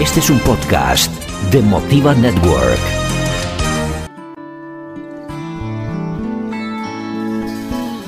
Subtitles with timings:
[0.00, 1.10] Este es un podcast
[1.50, 2.78] de Motiva Network.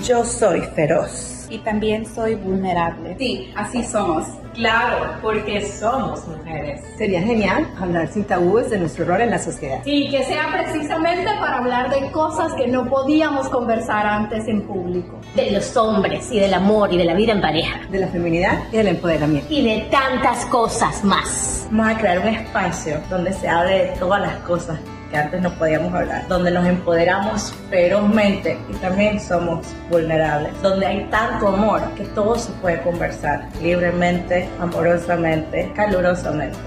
[0.06, 1.39] Yo soy feroz.
[1.50, 3.16] Y también soy vulnerable.
[3.18, 4.26] Sí, así somos.
[4.54, 6.80] Claro, porque somos mujeres.
[6.96, 9.80] Sería genial hablar sin tabúes de nuestro rol en la sociedad.
[9.84, 15.19] Sí, que sea precisamente para hablar de cosas que no podíamos conversar antes en público.
[15.34, 17.80] De los hombres y del amor y de la vida en pareja.
[17.91, 19.52] De la feminidad y del empoderamiento.
[19.52, 21.69] Y de tantas cosas más.
[21.70, 24.78] Vamos a crear un espacio donde se hable de todas las cosas
[25.10, 31.05] que antes no podíamos hablar, donde nos empoderamos ferozmente y también somos vulnerables, donde hay
[31.10, 36.59] tanto amor que todo se puede conversar libremente, amorosamente, calurosamente.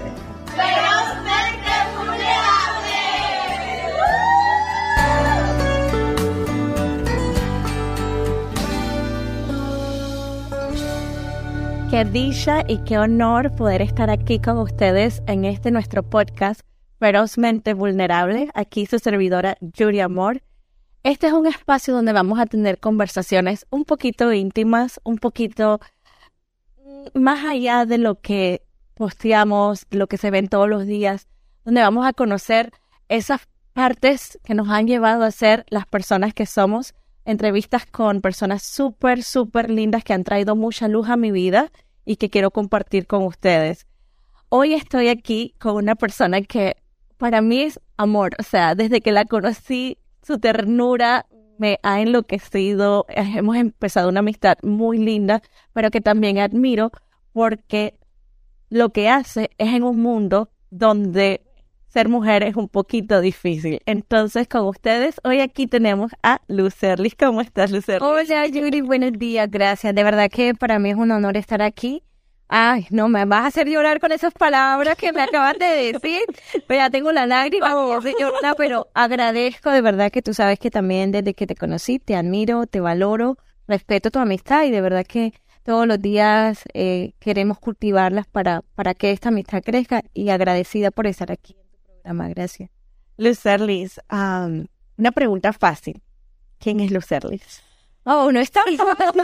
[0.54, 2.24] Ferozmente vulnerable.
[11.90, 16.60] Qué dicha y qué honor poder estar aquí con ustedes en este nuestro podcast
[16.98, 18.48] Ferozmente Vulnerable.
[18.54, 20.42] Aquí su servidora Yuri Amor.
[21.02, 25.80] Este es un espacio donde vamos a tener conversaciones un poquito íntimas, un poquito
[27.12, 28.62] más allá de lo que
[28.94, 31.28] posteamos, lo que se ven todos los días,
[31.64, 32.72] donde vamos a conocer
[33.08, 38.62] esas partes que nos han llevado a ser las personas que somos, entrevistas con personas
[38.62, 41.70] súper, súper lindas que han traído mucha luz a mi vida
[42.04, 43.86] y que quiero compartir con ustedes.
[44.48, 46.76] Hoy estoy aquí con una persona que
[47.16, 48.32] para mí es amor.
[48.38, 51.26] O sea, desde que la conocí, su ternura
[51.58, 53.06] me ha enloquecido.
[53.08, 55.42] Hemos empezado una amistad muy linda,
[55.72, 56.90] pero que también admiro
[57.32, 57.98] porque
[58.70, 61.42] lo que hace es en un mundo donde
[61.88, 63.80] ser mujer es un poquito difícil.
[63.86, 67.14] Entonces, con ustedes, hoy aquí tenemos a Lucerlis.
[67.14, 68.02] ¿Cómo estás, Lucerlis?
[68.02, 68.80] Hola, Yuri.
[68.80, 69.48] Buenos días.
[69.48, 69.94] Gracias.
[69.94, 72.02] De verdad que para mí es un honor estar aquí.
[72.48, 76.22] Ay, no, me vas a hacer llorar con esas palabras que me acabas de decir.
[76.66, 77.74] Pero ya tengo la lágrima,
[78.56, 82.66] pero agradezco de verdad que tú sabes que también desde que te conocí te admiro,
[82.66, 85.32] te valoro, respeto tu amistad y de verdad que
[85.62, 91.06] todos los días eh, queremos cultivarlas para, para que esta amistad crezca y agradecida por
[91.06, 92.28] estar aquí en tu programa.
[92.28, 92.70] Gracias.
[93.16, 94.66] Lucerlis, um,
[94.98, 96.02] una pregunta fácil.
[96.58, 97.62] ¿Quién es Lucerlis?
[98.04, 99.22] Oh, no es tan fácil.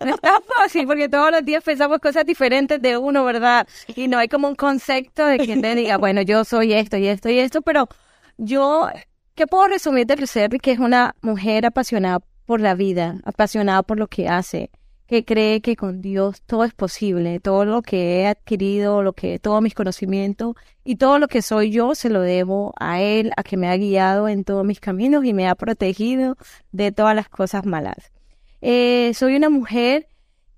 [0.00, 3.66] no es tan fácil porque todos los días pensamos cosas diferentes de uno, ¿verdad?
[3.94, 7.08] Y no hay como un concepto de quien te diga, bueno, yo soy esto y
[7.08, 7.88] esto y esto, pero
[8.36, 8.88] yo,
[9.34, 10.58] ¿qué puedo resumir de Lucerli?
[10.58, 14.70] Que es una mujer apasionada por la vida, apasionada por lo que hace,
[15.06, 19.38] que cree que con Dios todo es posible, todo lo que he adquirido, lo que
[19.38, 23.42] todos mis conocimientos y todo lo que soy yo se lo debo a él, a
[23.42, 26.36] que me ha guiado en todos mis caminos y me ha protegido
[26.72, 28.12] de todas las cosas malas.
[28.60, 30.08] Eh, soy una mujer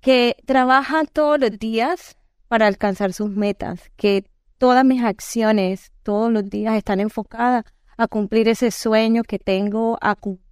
[0.01, 2.17] que trabaja todos los días
[2.47, 4.25] para alcanzar sus metas, que
[4.57, 7.65] todas mis acciones todos los días están enfocadas
[7.97, 10.48] a cumplir ese sueño que tengo, a cumplir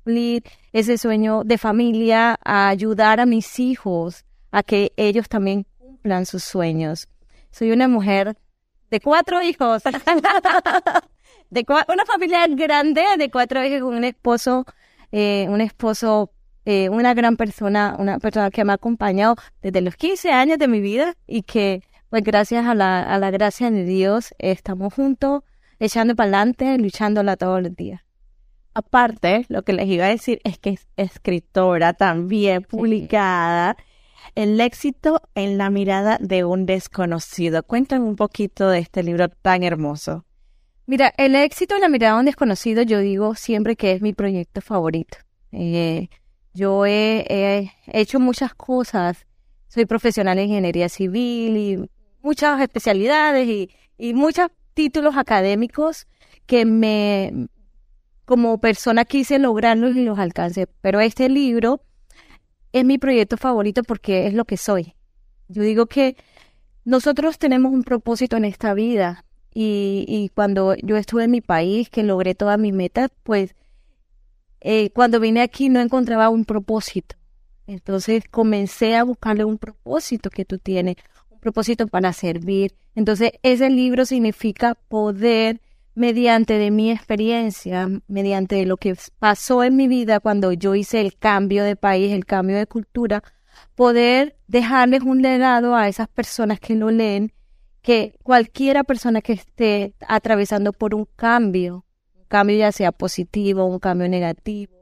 [0.73, 6.44] ese sueño de familia, a ayudar a mis hijos a que ellos también cumplan sus
[6.44, 7.07] sueños.
[7.51, 8.38] Soy una mujer
[8.90, 9.84] de cuatro hijos,
[11.50, 14.66] de una familia grande de cuatro hijos con un esposo,
[15.12, 16.31] eh, un esposo,
[16.66, 20.68] eh, una gran persona, una persona que me ha acompañado desde los 15 años de
[20.68, 25.44] mi vida y que, pues gracias a la, a gracia de Dios, estamos juntos
[25.79, 28.06] echando para adelante, luchándola todos los días.
[28.77, 33.75] Aparte, lo que les iba a decir es que es escritora también publicada.
[34.35, 37.63] El éxito en la mirada de un desconocido.
[37.63, 40.25] Cuéntame un poquito de este libro tan hermoso.
[40.85, 44.13] Mira, el éxito en la mirada de un desconocido, yo digo siempre que es mi
[44.13, 45.17] proyecto favorito.
[45.51, 46.09] Eh,
[46.53, 49.25] yo he, hecho muchas cosas.
[49.69, 51.89] Soy profesional en ingeniería civil y
[52.21, 56.05] muchas especialidades y, y muchas títulos académicos
[56.45, 57.49] que me,
[58.27, 60.67] como persona quise lograrlos y los alcancé.
[60.81, 61.81] Pero este libro
[62.73, 64.93] es mi proyecto favorito porque es lo que soy.
[65.47, 66.15] Yo digo que
[66.85, 71.89] nosotros tenemos un propósito en esta vida y, y cuando yo estuve en mi país,
[71.89, 73.56] que logré todas mis metas, pues
[74.62, 77.15] eh, cuando vine aquí no encontraba un propósito.
[77.65, 80.97] Entonces comencé a buscarle un propósito que tú tienes,
[81.39, 82.75] propósito para servir.
[82.94, 85.62] Entonces, ese libro significa poder,
[85.97, 91.17] mediante de mi experiencia, mediante lo que pasó en mi vida cuando yo hice el
[91.17, 93.23] cambio de país, el cambio de cultura,
[93.73, 97.33] poder dejarles un legado a esas personas que lo leen,
[97.81, 101.83] que cualquiera persona que esté atravesando por un cambio,
[102.13, 104.73] un cambio ya sea positivo, un cambio negativo,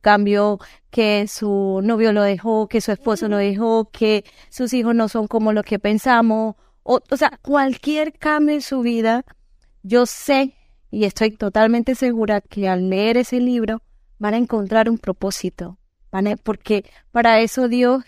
[0.00, 0.60] cambio
[0.90, 5.26] que su novio lo dejó, que su esposo lo dejó, que sus hijos no son
[5.26, 6.54] como lo que pensamos,
[6.84, 9.24] o, o sea, cualquier cambio en su vida,
[9.82, 10.54] yo sé
[10.90, 13.82] y estoy totalmente segura que al leer ese libro
[14.18, 15.78] van a encontrar un propósito,
[16.10, 18.04] van a- porque para eso Dios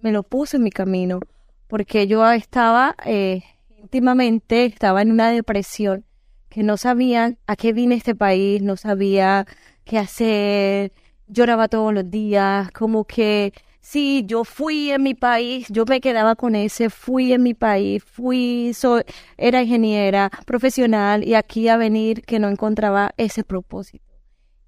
[0.00, 1.20] me lo puso en mi camino,
[1.68, 3.42] porque yo estaba eh,
[3.78, 6.04] íntimamente, estaba en una depresión
[6.48, 9.46] que no sabía a qué vine este país, no sabía
[9.84, 10.92] qué hacer,
[11.28, 16.36] lloraba todos los días, como que sí, yo fui en mi país, yo me quedaba
[16.36, 19.02] con ese, fui en mi país, fui, soy,
[19.36, 24.04] era ingeniera profesional y aquí a venir que no encontraba ese propósito.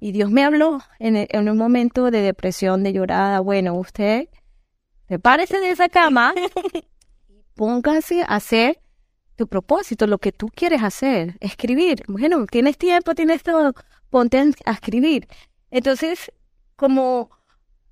[0.01, 4.29] Y Dios me habló en, e- en un momento de depresión, de llorada, bueno, usted
[5.09, 6.35] sepárese de esa cama
[7.31, 8.81] y póngase a hacer
[9.37, 12.03] tu propósito, lo que tú quieres hacer, escribir.
[12.07, 13.73] Bueno, tienes tiempo, tienes todo,
[14.11, 15.27] ponte a escribir.
[15.71, 16.31] Entonces,
[16.77, 17.31] como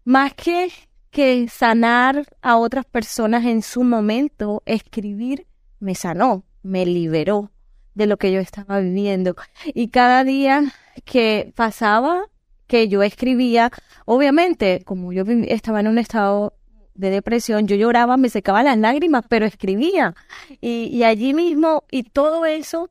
[0.05, 0.71] más que,
[1.13, 5.47] que sanar a otras personas en su momento, escribir
[5.79, 7.51] me sanó, me liberó
[7.95, 9.37] de lo que yo estaba viviendo.
[9.67, 10.73] Y cada día
[11.05, 12.25] que pasaba,
[12.67, 13.71] que yo escribía,
[14.07, 16.55] obviamente, como yo estaba en un estado
[16.95, 20.15] de depresión, yo lloraba, me secaba las lágrimas, pero escribía.
[20.63, 22.89] Y, y allí mismo, y todo eso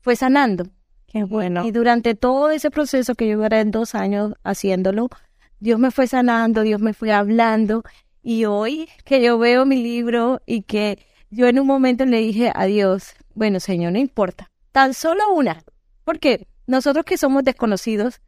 [0.00, 0.64] fue sanando.
[1.06, 1.64] Qué bueno.
[1.64, 5.08] Y durante todo ese proceso que yo duré dos años haciéndolo,
[5.60, 7.84] Dios me fue sanando, Dios me fue hablando.
[8.22, 10.98] Y hoy que yo veo mi libro y que
[11.30, 15.62] yo en un momento le dije a Dios, bueno, Señor, no importa, tan solo una.
[16.04, 18.20] Porque nosotros que somos desconocidos,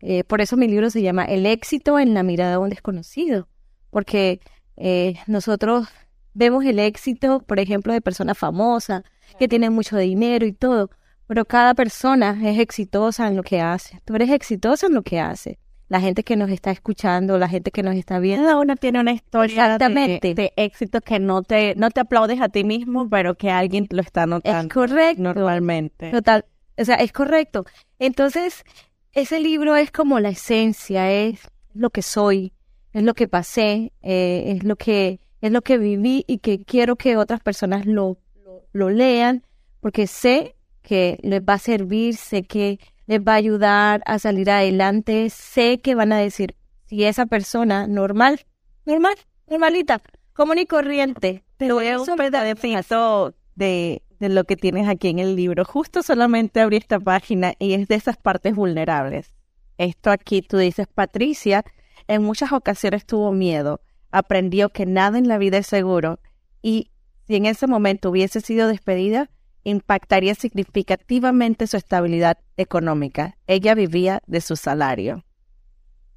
[0.00, 3.48] eh, por eso mi libro se llama El éxito en la mirada de un desconocido.
[3.90, 4.40] Porque
[4.76, 5.88] eh, nosotros
[6.34, 9.02] vemos el éxito, por ejemplo, de personas famosas
[9.38, 10.90] que tienen mucho dinero y todo,
[11.26, 14.00] pero cada persona es exitosa en lo que hace.
[14.04, 15.58] Tú eres exitoso en lo que hace.
[15.92, 18.46] La gente que nos está escuchando, la gente que nos está viendo.
[18.46, 20.34] Cada una tiene una historia de, Exactamente.
[20.34, 24.00] de éxito que no te, no te aplaudes a ti mismo, pero que alguien lo
[24.00, 25.22] está Es notando correcto.
[25.22, 26.10] normalmente.
[26.10, 26.46] Total.
[26.78, 27.66] O sea, es correcto.
[27.98, 28.64] Entonces,
[29.12, 31.40] ese libro es como la esencia, es
[31.74, 32.54] lo que soy,
[32.94, 36.96] es lo que pasé, eh, es lo que es lo que viví y que quiero
[36.96, 39.44] que otras personas lo, lo, lo lean
[39.80, 42.78] porque sé que les va a servir, sé que
[43.12, 46.56] les va a ayudar a salir adelante, sé que van a decir
[46.86, 48.40] si esa persona normal,
[48.86, 49.14] normal,
[49.50, 50.00] normalita,
[50.32, 55.36] común y corriente, Pero es un pedacito de, de lo que tienes aquí en el
[55.36, 55.66] libro.
[55.66, 59.34] Justo solamente abrí esta página y es de esas partes vulnerables.
[59.76, 61.64] Esto aquí tú dices, Patricia,
[62.08, 66.18] en muchas ocasiones tuvo miedo, aprendió que nada en la vida es seguro
[66.62, 66.90] y
[67.26, 69.28] si en ese momento hubiese sido despedida,
[69.64, 73.36] impactaría significativamente su estabilidad económica.
[73.46, 75.24] Ella vivía de su salario.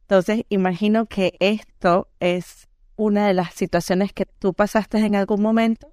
[0.01, 5.92] Entonces, imagino que esto es una de las situaciones que tú pasaste en algún momento.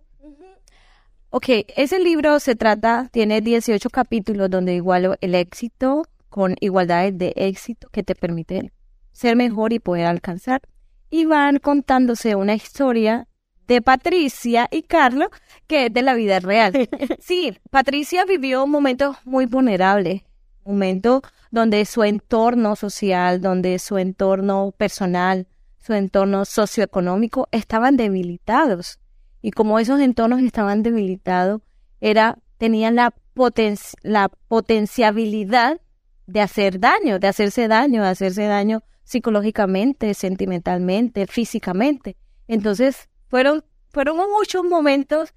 [1.31, 7.33] Ok, ese libro se trata, tiene 18 capítulos donde igualo el éxito con igualdades de
[7.37, 8.71] éxito que te permiten
[9.13, 10.61] ser mejor y poder alcanzar.
[11.09, 13.29] Y van contándose una historia
[13.73, 15.29] de Patricia y Carlos
[15.67, 16.73] que es de la vida real.
[17.21, 20.23] Sí, Patricia vivió momentos muy vulnerables,
[20.65, 25.47] momentos donde su entorno social, donde su entorno personal,
[25.79, 28.99] su entorno socioeconómico estaban debilitados.
[29.41, 31.63] Y como esos entornos estaban debilitados,
[32.01, 35.81] era, tenían la, poten la potenciabilidad
[36.27, 42.17] de hacer daño, de hacerse daño, de hacerse daño psicológicamente, sentimentalmente, físicamente.
[42.47, 45.33] Entonces, fueron, fueron muchos momentos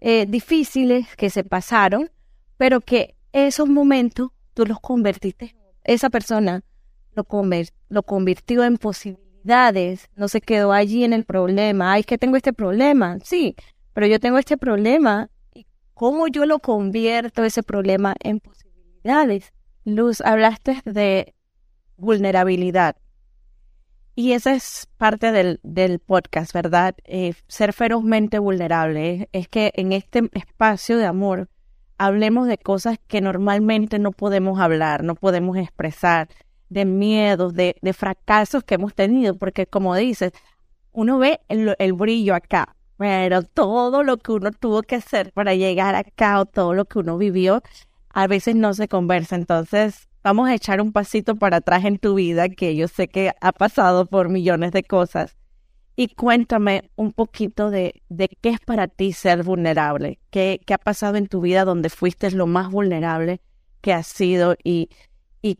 [0.00, 2.08] eh, difíciles que se pasaron,
[2.56, 6.62] pero que esos momentos tú los convertiste, esa persona
[7.16, 7.26] lo,
[7.88, 12.36] lo convirtió en posibilidades, no se quedó allí en el problema, ay, es que tengo
[12.36, 13.56] este problema, sí,
[13.94, 19.52] pero yo tengo este problema, y cómo yo lo convierto ese problema en posibilidades.
[19.84, 21.34] Luz, hablaste de
[21.96, 22.94] vulnerabilidad.
[24.14, 26.94] Y esa es parte del, del podcast, ¿verdad?
[27.04, 29.28] Eh, ser ferozmente vulnerable.
[29.32, 31.48] Es, que en este espacio de amor
[31.96, 36.28] hablemos de cosas que normalmente no podemos hablar, no podemos expresar,
[36.68, 40.32] de miedos, de, de fracasos que hemos tenido, porque como dices,
[40.92, 45.54] uno ve el, el brillo acá, pero todo lo que uno tuvo que hacer para
[45.54, 47.62] llegar acá o todo lo que uno vivió,
[48.10, 49.36] a veces no se conversa.
[49.36, 53.32] Entonces, vamos a echar un pasito para atrás en tu vida, que yo sé que
[53.40, 55.36] ha pasado por millones de cosas.
[55.96, 60.78] Y cuéntame un poquito de, de qué es para ti ser vulnerable, qué, qué ha
[60.78, 63.40] pasado en tu vida donde fuiste lo más vulnerable
[63.80, 64.88] que has sido y,
[65.42, 65.58] y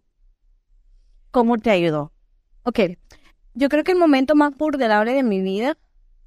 [1.31, 2.13] cómo te ayudó.
[2.63, 2.81] Ok,
[3.55, 5.77] yo creo que el momento más vulnerable de mi vida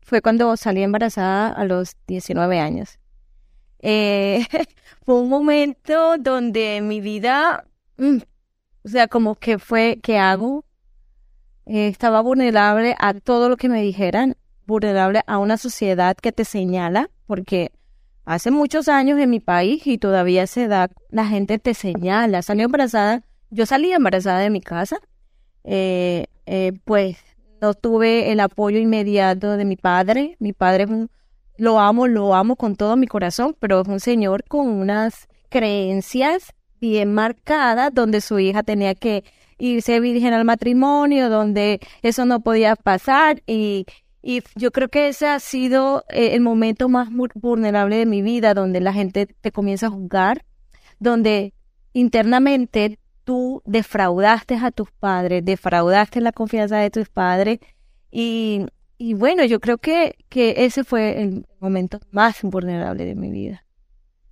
[0.02, 3.00] fue cuando salí embarazada a los 19 años.
[3.80, 4.46] Eh,
[5.06, 7.66] fue un momento donde mi vida,
[7.98, 8.18] mm,
[8.86, 10.66] o sea, como que fue, ¿qué hago?
[11.66, 14.36] Eh, estaba vulnerable a todo lo que me dijeran,
[14.66, 17.72] vulnerable a una sociedad que te señala, porque
[18.26, 22.66] hace muchos años en mi país y todavía se da, la gente te señala, salió
[22.66, 24.98] embarazada, yo salí embarazada de mi casa,
[25.64, 27.18] eh, eh, pues
[27.62, 31.10] no tuve el apoyo inmediato de mi padre, mi padre es un,
[31.58, 36.54] lo amo, lo amo con todo mi corazón, pero es un señor con unas creencias
[36.84, 39.24] bien marcadas donde su hija tenía que
[39.58, 43.86] irse virgen al matrimonio, donde eso no podía pasar y,
[44.22, 48.54] y yo creo que ese ha sido eh, el momento más vulnerable de mi vida,
[48.54, 50.44] donde la gente te comienza a juzgar,
[51.00, 51.54] donde
[51.94, 57.60] internamente tú defraudaste a tus padres, defraudaste la confianza de tus padres
[58.12, 58.66] y,
[58.98, 63.63] y bueno, yo creo que, que ese fue el momento más vulnerable de mi vida.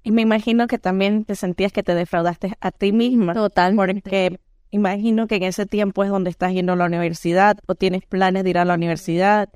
[0.04, 3.34] Y me imagino que también te sentías que te defraudaste a ti misma.
[3.34, 3.76] Total.
[3.76, 4.40] Porque
[4.72, 8.44] imagino que en ese tiempo es donde estás yendo a la universidad o tienes planes
[8.44, 9.50] de ir a la universidad,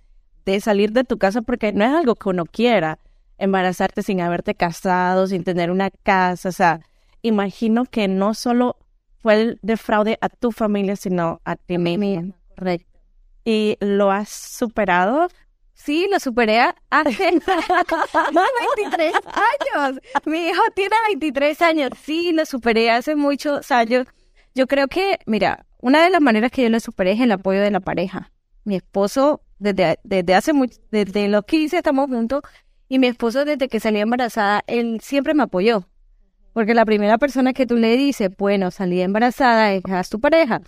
[0.45, 2.99] de salir de tu casa porque no es algo que uno quiera,
[3.37, 6.81] embarazarte sin haberte casado, sin tener una casa, o sea,
[7.21, 8.77] imagino que no solo
[9.17, 12.35] fue el defraude a tu familia, sino a ti misma.
[12.55, 12.99] Correcto.
[13.43, 15.27] ¿Y lo has superado?
[15.75, 20.00] Sí, lo superé hace 23 años.
[20.25, 21.89] Mi hijo tiene 23 años.
[22.01, 24.08] Sí, lo superé hace muchos años.
[24.55, 27.62] Yo creo que, mira, una de las maneras que yo lo superé es el apoyo
[27.62, 28.32] de la pareja.
[28.63, 32.41] Mi esposo, desde, desde hace mucho, desde los 15 estamos juntos,
[32.88, 35.88] y mi esposo desde que salí embarazada, él siempre me apoyó.
[36.53, 40.62] Porque la primera persona que tú le dices, bueno, salí embarazada, es tu pareja.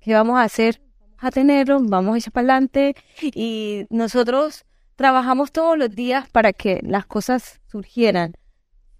[0.00, 0.80] ¿Qué vamos a hacer?
[1.18, 4.64] A tenerlo, vamos a echar para adelante y nosotros
[4.96, 8.34] trabajamos todos los días para que las cosas surgieran.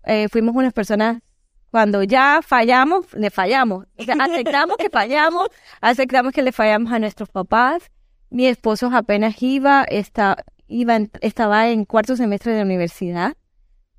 [0.04, 1.22] Eh, fuimos unas personas,
[1.70, 3.86] cuando ya fallamos, le fallamos.
[4.20, 5.48] aceptamos que fallamos,
[5.80, 7.90] aceptamos que le fallamos a nuestros papás.
[8.30, 13.36] Mi esposo apenas iba, está, iba estaba en cuarto semestre de universidad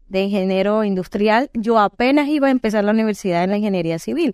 [0.08, 1.50] de ingeniero industrial.
[1.54, 4.34] Yo apenas iba a empezar la universidad en la ingeniería civil.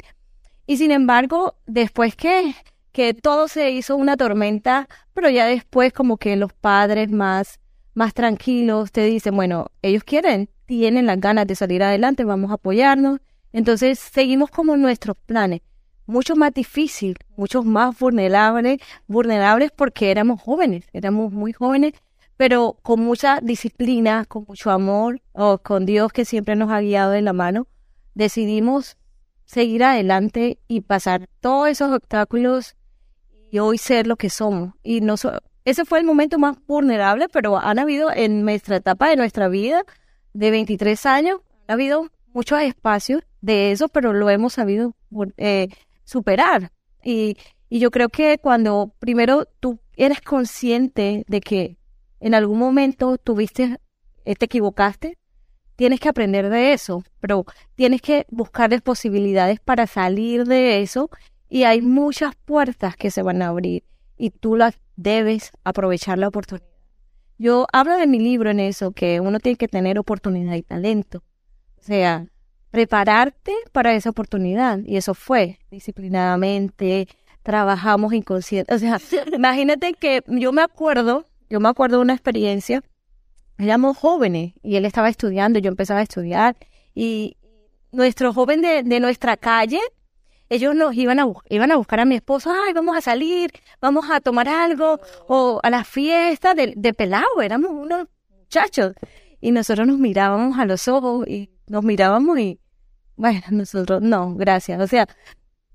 [0.65, 2.55] Y sin embargo, después que
[2.93, 7.59] que todo se hizo una tormenta, pero ya después como que los padres más,
[7.95, 12.55] más tranquilos te dicen, bueno, ellos quieren, tienen las ganas de salir adelante, vamos a
[12.55, 13.19] apoyarnos.
[13.51, 15.61] Entonces seguimos como nuestros planes,
[16.05, 21.93] mucho más difícil, muchos más vulnerables, vulnerables porque éramos jóvenes, éramos muy jóvenes,
[22.37, 27.11] pero con mucha disciplina, con mucho amor, o con Dios que siempre nos ha guiado
[27.11, 27.67] de la mano,
[28.13, 28.97] decidimos
[29.45, 32.75] seguir adelante y pasar todos esos obstáculos
[33.53, 34.73] y hoy ser lo que somos.
[34.81, 35.13] Y no
[35.63, 39.83] ese fue el momento más vulnerable, pero han habido en nuestra etapa de nuestra vida
[40.33, 44.95] de 23 años, ha habido muchos espacios de eso, pero lo hemos sabido
[45.37, 45.67] eh,
[46.03, 46.71] superar.
[47.03, 47.37] Y,
[47.69, 51.77] y yo creo que cuando primero tú eres consciente de que
[52.19, 53.77] en algún momento tuviste,
[54.25, 55.19] eh, te equivocaste,
[55.75, 57.45] tienes que aprender de eso, pero
[57.75, 61.11] tienes que buscarles posibilidades para salir de eso
[61.53, 63.83] y hay muchas puertas que se van a abrir
[64.17, 66.67] y tú las debes aprovechar la oportunidad.
[67.37, 71.19] Yo hablo de mi libro en eso, que uno tiene que tener oportunidad y talento.
[71.79, 72.25] O sea,
[72.71, 74.79] prepararte para esa oportunidad.
[74.83, 77.07] Y eso fue disciplinadamente,
[77.43, 78.73] trabajamos inconsciente.
[78.73, 78.99] O sea,
[79.31, 82.81] imagínate que yo me acuerdo, yo me acuerdo de una experiencia,
[83.59, 86.57] éramos jóvenes y él estaba estudiando, yo empezaba a estudiar
[86.95, 87.37] y
[87.91, 89.81] nuestro joven de, de nuestra calle
[90.49, 94.05] ellos nos iban a, iban a buscar a mi esposo, ay, vamos a salir, vamos
[94.09, 98.93] a tomar algo, o a la fiesta de, de pelado, éramos unos muchachos.
[99.41, 102.59] Y nosotros nos mirábamos a los ojos y nos mirábamos y,
[103.15, 104.79] bueno, nosotros, no, gracias.
[104.81, 105.07] O sea,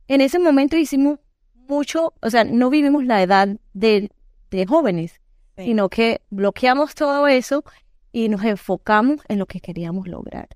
[0.06, 1.18] en ese momento hicimos
[1.54, 4.10] mucho, o sea, no vivimos la edad de,
[4.50, 5.20] de jóvenes,
[5.56, 7.64] sino que bloqueamos todo eso
[8.12, 10.48] y nos enfocamos en lo que queríamos lograr.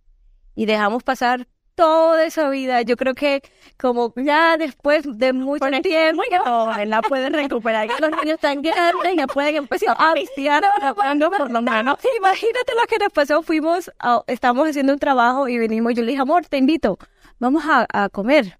[0.55, 2.83] Y dejamos pasar toda esa vida.
[2.83, 3.43] Yo creo que
[3.79, 7.89] como ya después de mucho tiempo, no, la pueden recuperar.
[8.01, 10.65] los niños están grandes, ya pueden empezar a visitar
[10.95, 11.99] por lo menos.
[12.17, 13.43] Imagínate lo que nos pasó.
[13.43, 15.95] Fuimos, a, estamos haciendo un trabajo y venimos.
[15.95, 16.99] Yo le dije, amor, te invito,
[17.39, 18.59] vamos a, a comer.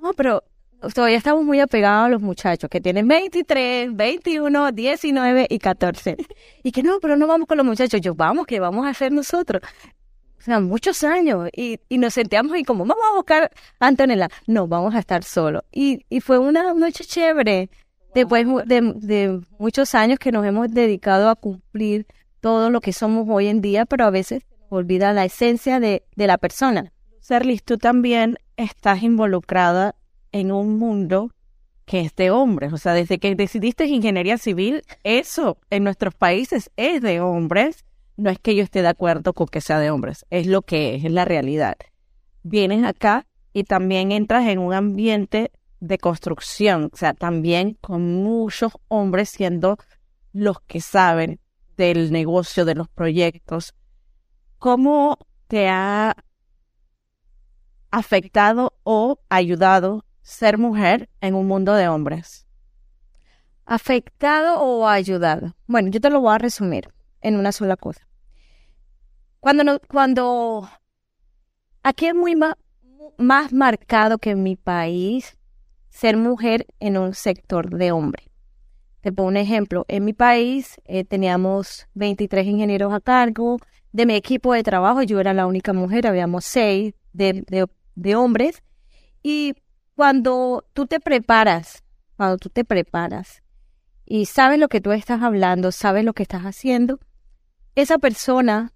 [0.00, 0.42] No, pero
[0.94, 6.16] todavía estamos muy apegados a los muchachos que tienen 23, 21, 19 y 14.
[6.62, 8.00] Y que no, pero no vamos con los muchachos.
[8.00, 9.62] Yo, vamos, que vamos a hacer nosotros
[10.44, 14.68] o sea, muchos años, y, y nos sentíamos y como, vamos a buscar Antonella, no,
[14.68, 15.62] vamos a estar solos.
[15.72, 17.70] Y, y fue una noche chévere,
[18.14, 22.06] después de, de muchos años que nos hemos dedicado a cumplir
[22.40, 26.26] todo lo que somos hoy en día, pero a veces olvida la esencia de, de
[26.26, 26.92] la persona.
[27.20, 29.94] Serlis, tú también estás involucrada
[30.30, 31.30] en un mundo
[31.86, 32.74] que es de hombres.
[32.74, 37.86] O sea, desde que decidiste ingeniería civil, eso en nuestros países es de hombres.
[38.16, 40.94] No es que yo esté de acuerdo con que sea de hombres, es lo que
[40.94, 41.76] es, es la realidad.
[42.42, 48.72] Vienes acá y también entras en un ambiente de construcción, o sea, también con muchos
[48.88, 49.78] hombres siendo
[50.32, 51.40] los que saben
[51.76, 53.74] del negocio, de los proyectos.
[54.58, 55.18] ¿Cómo
[55.48, 56.16] te ha
[57.90, 62.46] afectado o ayudado ser mujer en un mundo de hombres?
[63.66, 65.56] ¿Afectado o ayudado?
[65.66, 66.94] Bueno, yo te lo voy a resumir
[67.24, 68.06] en una sola cosa.
[69.40, 70.68] Cuando, no, cuando
[71.82, 72.54] aquí es muy más,
[73.18, 75.36] más marcado que en mi país
[75.88, 78.30] ser mujer en un sector de hombre.
[79.00, 79.84] Te pongo un ejemplo.
[79.88, 83.58] En mi país eh, teníamos 23 ingenieros a cargo.
[83.92, 87.44] De mi equipo de trabajo yo era la única mujer, habíamos seis de,
[87.94, 88.62] de hombres.
[89.22, 89.54] Y
[89.94, 91.84] cuando tú te preparas,
[92.16, 93.42] cuando tú te preparas
[94.06, 96.98] y sabes lo que tú estás hablando, sabes lo que estás haciendo,
[97.74, 98.74] esa persona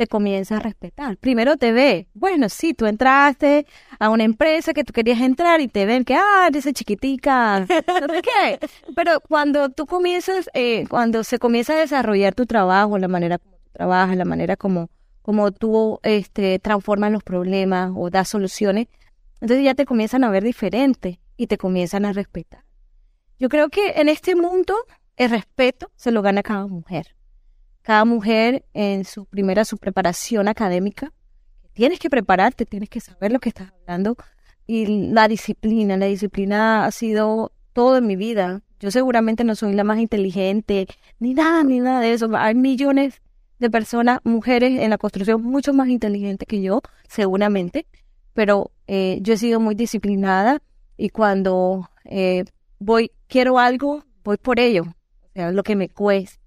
[0.00, 1.18] te comienza a respetar.
[1.18, 3.66] Primero te ve, bueno, sí, tú entraste
[3.98, 7.66] a una empresa que tú querías entrar y te ven que, ah, eres chiquitica, no
[7.66, 8.58] sé qué.
[8.96, 13.58] Pero cuando tú comienzas, eh, cuando se comienza a desarrollar tu trabajo, la manera como
[13.58, 14.88] tú trabajas, la manera como,
[15.20, 18.86] como tú este, transformas los problemas o das soluciones,
[19.42, 22.64] entonces ya te comienzan a ver diferente y te comienzan a respetar.
[23.38, 24.74] Yo creo que en este mundo
[25.16, 27.19] el respeto se lo gana cada mujer
[27.82, 31.12] cada mujer en su primera, su preparación académica.
[31.72, 34.16] Tienes que prepararte, tienes que saber lo que estás hablando.
[34.66, 38.62] Y la disciplina, la disciplina ha sido todo en mi vida.
[38.78, 40.86] Yo seguramente no soy la más inteligente,
[41.18, 42.28] ni nada, ni nada de eso.
[42.36, 43.20] Hay millones
[43.58, 47.86] de personas, mujeres en la construcción mucho más inteligentes que yo, seguramente.
[48.32, 50.62] Pero eh, yo he sido muy disciplinada
[50.96, 52.44] y cuando eh,
[52.78, 54.84] voy, quiero algo, voy por ello.
[54.84, 56.39] O sea, lo que me cuesta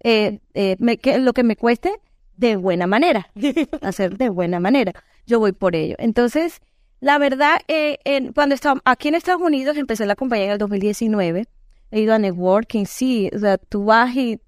[0.00, 1.92] eh, eh, me, que, lo que me cueste
[2.36, 3.30] de buena manera,
[3.82, 4.92] hacer de buena manera.
[5.26, 5.96] Yo voy por ello.
[5.98, 6.60] Entonces,
[7.00, 7.98] la verdad, eh,
[8.34, 11.46] cuando estaba aquí en Estados Unidos, empecé la compañía en el 2019,
[11.90, 14.40] he ido a networking, sí, o sea, tú vas y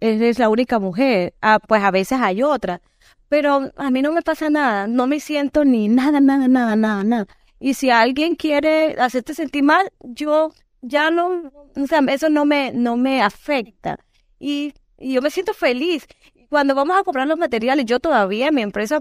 [0.00, 2.82] eres la única mujer, ah, pues a veces hay otra,
[3.28, 7.04] pero a mí no me pasa nada, no me siento ni nada, nada, nada, nada,
[7.04, 7.26] nada.
[7.60, 12.72] Y si alguien quiere hacerte sentir mal, yo ya no, o sea, eso no me,
[12.72, 14.00] no me afecta.
[14.40, 16.06] Y y yo me siento feliz.
[16.48, 19.00] Cuando vamos a comprar los materiales, yo todavía en mi empresa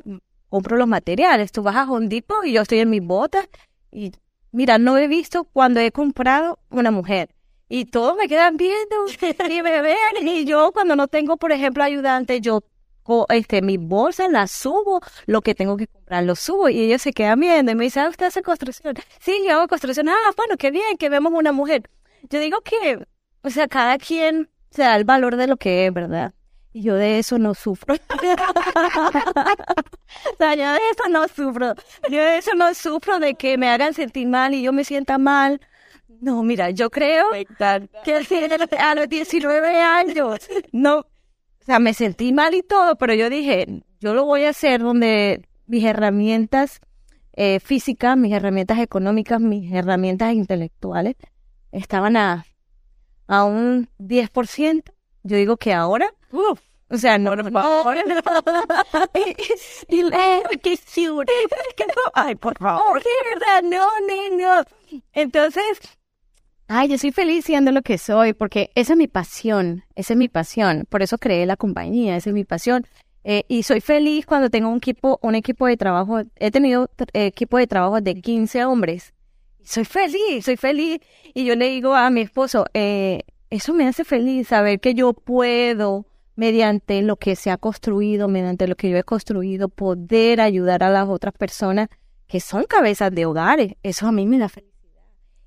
[0.50, 1.52] compro los materiales.
[1.52, 3.48] Tú vas a Hondipo y yo estoy en mis botas.
[3.92, 4.12] Y
[4.52, 7.30] mira, no he visto cuando he comprado una mujer.
[7.70, 9.06] Y todos me quedan viendo
[9.50, 10.28] y me ven.
[10.28, 12.64] Y yo cuando no tengo, por ejemplo, ayudante, yo
[13.30, 17.14] este, mis bolsas las subo, lo que tengo que comprar lo subo y ellos se
[17.14, 18.96] quedan viendo y me dicen, ah, usted hace construcción.
[19.20, 20.10] Sí, yo hago construcción.
[20.10, 21.90] Ah, bueno, qué bien que vemos una mujer.
[22.30, 23.06] Yo digo que,
[23.42, 26.34] o sea, cada quien se da el valor de lo que es, ¿verdad?
[26.74, 27.94] Y yo de eso no sufro.
[27.96, 28.00] o
[30.38, 31.76] sea, yo de eso no sufro.
[32.10, 35.18] Yo de eso no sufro de que me hagan sentir mal y yo me sienta
[35.18, 35.60] mal.
[36.22, 37.28] No, mira, yo creo
[38.04, 38.16] que
[38.80, 40.40] a los 19 años,
[40.72, 44.50] no, o sea, me sentí mal y todo, pero yo dije, yo lo voy a
[44.50, 46.80] hacer donde mis herramientas
[47.34, 51.16] eh, físicas, mis herramientas económicas, mis herramientas intelectuales
[51.72, 52.46] estaban a,
[53.32, 54.84] a un 10%.
[55.24, 57.96] Yo digo que ahora, uf, o sea, no, por favor.
[59.88, 60.04] y,
[60.62, 60.78] qué
[62.14, 63.02] Ay, por favor.
[63.64, 64.64] No, no, no.
[65.14, 65.80] Entonces,
[66.68, 70.18] ay, yo soy feliz siendo lo que soy, porque esa es mi pasión, esa es
[70.18, 70.86] mi pasión.
[70.90, 72.86] Por eso creé la compañía, esa es mi pasión.
[73.24, 76.24] Eh, y soy feliz cuando tengo un equipo, un equipo de trabajo.
[76.36, 79.14] He tenido equipo de trabajo de 15 hombres
[79.64, 81.00] soy feliz, soy feliz.
[81.34, 85.14] Y yo le digo a mi esposo, eh, eso me hace feliz saber que yo
[85.14, 90.84] puedo, mediante lo que se ha construido, mediante lo que yo he construido, poder ayudar
[90.84, 91.90] a las otras personas
[92.28, 93.74] que son cabezas de hogares.
[93.84, 94.72] Eso a mí me da felicidad.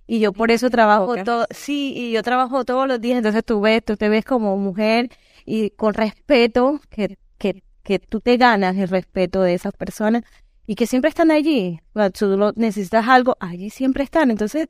[0.07, 3.63] Y yo por eso trabajo todo, sí, y yo trabajo todos los días, entonces tú
[3.63, 5.11] ves, tú te ves como mujer
[5.47, 10.23] y con respeto, que, que, que tú te ganas el respeto de esas personas
[10.67, 11.81] y que siempre están allí.
[11.93, 14.31] Cuando tú necesitas algo, allí siempre están.
[14.31, 14.67] Entonces,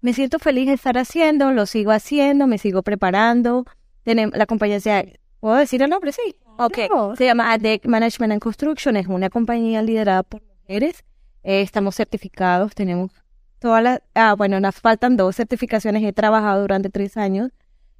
[0.00, 3.64] me siento feliz de estar haciendo, lo sigo haciendo, me sigo preparando.
[4.04, 6.12] La compañía se ¿puedo decir el nombre?
[6.12, 6.36] Sí.
[6.58, 6.78] Ok.
[7.16, 11.04] Se llama ADEC Management and Construction, es una compañía liderada por mujeres.
[11.42, 13.12] Eh, estamos certificados, tenemos
[13.58, 17.52] todas las, ah, bueno, nos faltan dos certificaciones, he trabajado durante tres años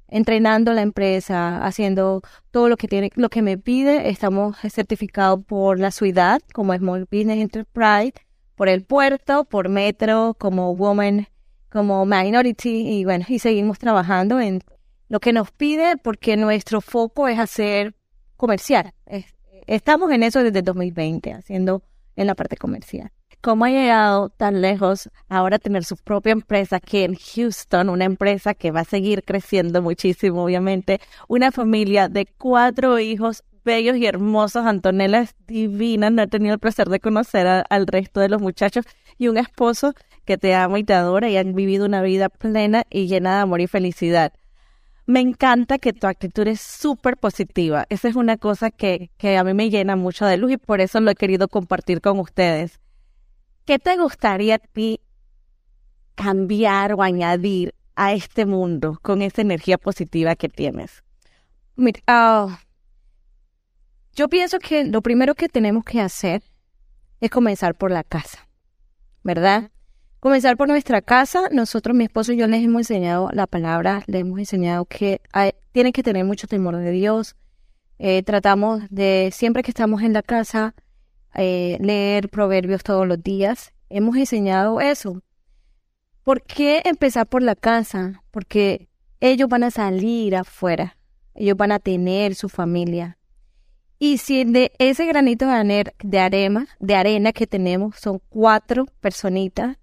[0.09, 4.09] entrenando la empresa, haciendo todo lo que tiene, lo que me pide.
[4.09, 8.13] Estamos certificados por la ciudad como Small Business Enterprise,
[8.55, 11.27] por el puerto, por Metro, como Woman,
[11.69, 14.61] como Minority y bueno, y seguimos trabajando en
[15.09, 17.95] lo que nos pide porque nuestro foco es hacer
[18.35, 18.93] comercial.
[19.67, 21.83] estamos en eso desde 2020, haciendo
[22.15, 23.11] en la parte comercial.
[23.41, 27.89] ¿Cómo ha llegado tan lejos ahora tener su propia empresa aquí en Houston?
[27.89, 30.99] Una empresa que va a seguir creciendo muchísimo, obviamente.
[31.27, 34.65] Una familia de cuatro hijos bellos y hermosos.
[34.65, 36.09] Antonella es divina.
[36.09, 38.85] No he tenido el placer de conocer al resto de los muchachos.
[39.17, 39.93] Y un esposo
[40.25, 43.41] que te ama y te adora y han vivido una vida plena y llena de
[43.41, 44.33] amor y felicidad.
[45.05, 47.85] Me encanta que tu actitud es súper positiva.
[47.89, 50.81] Esa es una cosa que, que a mí me llena mucho de luz y por
[50.81, 52.81] eso lo he querido compartir con ustedes.
[53.67, 55.01] ¿Qué te gustaría a ti
[56.15, 61.03] cambiar o añadir a este mundo con esa energía positiva que tienes?
[61.75, 62.59] Mira, ah,
[64.15, 66.41] yo pienso que lo primero que tenemos que hacer
[67.21, 68.47] es comenzar por la casa,
[69.21, 69.69] ¿verdad?
[70.19, 71.49] comenzar por nuestra casa.
[71.51, 75.51] Nosotros, mi esposo y yo les hemos enseñado la palabra, les hemos enseñado que hay,
[75.71, 77.35] tienen que tener mucho temor de Dios.
[77.99, 80.75] Eh, tratamos de, siempre que estamos en la casa,
[81.37, 83.73] eh, leer proverbios todos los días.
[83.89, 85.21] Hemos enseñado eso.
[86.23, 88.23] ¿Por qué empezar por la casa?
[88.31, 88.89] Porque
[89.21, 90.97] ellos van a salir afuera.
[91.35, 93.17] Ellos van a tener su familia.
[93.99, 99.77] Y si de ese granito de, arena, de arena que tenemos son cuatro personitas,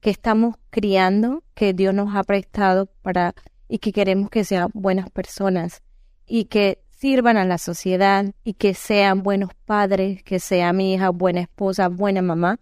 [0.00, 3.34] que estamos criando, que Dios nos ha prestado para
[3.68, 5.82] y que queremos que sean buenas personas
[6.26, 11.10] y que sirvan a la sociedad y que sean buenos padres, que sea mi hija
[11.10, 12.58] buena esposa, buena mamá.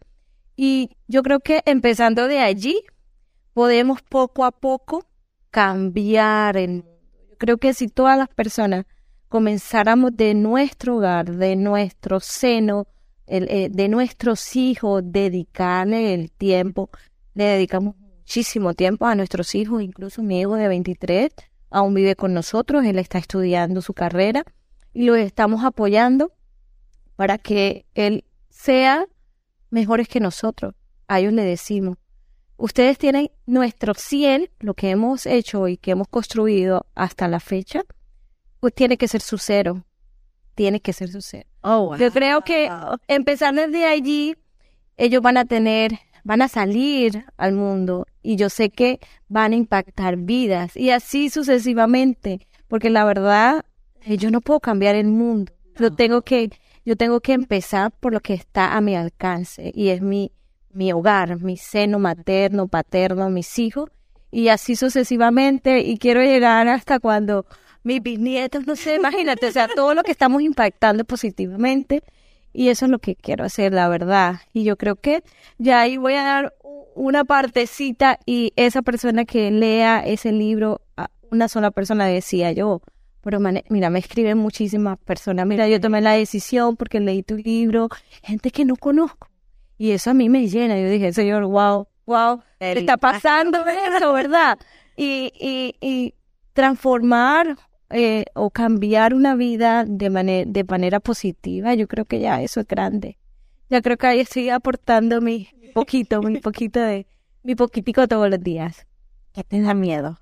[0.56, 2.82] Y yo creo que empezando de allí
[3.54, 5.06] podemos poco a poco
[5.50, 6.90] cambiar el mundo.
[7.38, 8.84] Creo que si todas las personas
[9.28, 12.86] comenzáramos de nuestro hogar, de nuestro seno,
[13.26, 16.90] eh, de nuestros hijos, dedicarle el tiempo
[17.36, 21.30] le dedicamos muchísimo tiempo a nuestros hijos, incluso mi hijo de 23
[21.70, 24.44] aún vive con nosotros, él está estudiando su carrera
[24.92, 26.32] y lo estamos apoyando
[27.16, 29.06] para que él sea
[29.70, 30.74] mejores que nosotros.
[31.08, 31.98] A ellos le decimos,
[32.56, 37.82] ustedes tienen nuestro 100, lo que hemos hecho y que hemos construido hasta la fecha,
[38.60, 39.84] pues tiene que ser su cero.
[40.54, 41.48] Tiene que ser su cero.
[41.60, 42.70] Oh, Yo creo que
[43.08, 44.34] empezar desde allí,
[44.96, 49.56] ellos van a tener van a salir al mundo y yo sé que van a
[49.56, 53.64] impactar vidas y así sucesivamente, porque la verdad
[54.02, 55.52] eh, yo no puedo cambiar el mundo.
[55.78, 56.50] Yo tengo que
[56.84, 60.32] yo tengo que empezar por lo que está a mi alcance y es mi
[60.72, 63.90] mi hogar, mi seno materno, paterno, mis hijos
[64.32, 67.46] y así sucesivamente y quiero llegar hasta cuando
[67.84, 72.02] mis bisnietos, no sé, imagínate, o sea, todo lo que estamos impactando positivamente
[72.56, 74.40] y eso es lo que quiero hacer, la verdad.
[74.54, 75.22] Y yo creo que
[75.58, 76.54] ya ahí voy a dar
[76.94, 80.80] una partecita y esa persona que lea ese libro,
[81.30, 82.80] una sola persona decía yo,
[83.20, 87.90] pero mira, me escriben muchísimas personas, mira, yo tomé la decisión porque leí tu libro,
[88.22, 89.28] gente que no conozco.
[89.76, 90.80] Y eso a mí me llena.
[90.80, 94.58] Yo dije, Señor, wow, wow, está pasando eso, ¿verdad?
[94.96, 96.14] Y, y, y
[96.54, 97.58] transformar
[97.90, 102.60] eh, o cambiar una vida de, manera de manera positiva, yo creo que ya eso
[102.60, 103.18] es grande.
[103.68, 107.06] Ya creo que ahí estoy aportando mi poquito, mi poquito de,
[107.42, 108.86] mi poquitico todos los días.
[109.32, 110.18] ¿Qué te da miedo?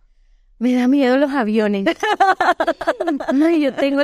[0.58, 1.84] Me da miedo los aviones.
[3.34, 4.02] no, yo tengo,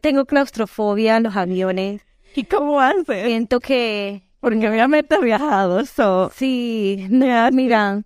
[0.00, 2.02] tengo claustrofobia a los aviones.
[2.34, 3.26] ¿Y cómo haces?
[3.26, 4.22] Siento que...
[4.40, 6.30] Porque obviamente he viajado, eso.
[6.34, 8.02] Sí, mira,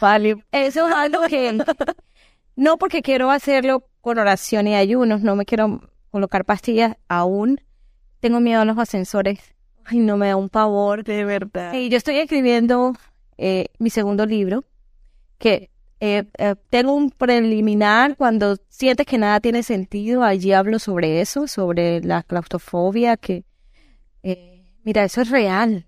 [0.00, 0.36] vale.
[0.52, 1.58] Eso es algo que...
[2.56, 7.60] No porque quiero hacerlo con oración y ayunos, no me quiero colocar pastillas aún.
[8.20, 9.40] Tengo miedo a los ascensores.
[9.84, 11.04] Ay, no me da un pavor.
[11.04, 11.72] De verdad.
[11.74, 12.94] Y yo estoy escribiendo
[13.38, 14.64] eh, mi segundo libro,
[15.38, 20.22] que eh, eh, tengo un preliminar cuando sientes que nada tiene sentido.
[20.22, 23.44] Allí hablo sobre eso, sobre la claustrofobia, que,
[24.84, 25.86] mira, eso es real.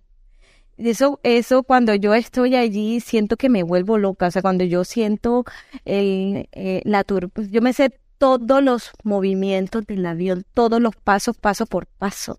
[0.78, 4.84] Eso, eso cuando yo estoy allí siento que me vuelvo loca, o sea, cuando yo
[4.84, 5.44] siento
[5.84, 7.90] la turba, pues yo me sé
[8.22, 12.38] todos los movimientos del avión, todos los pasos, paso por paso.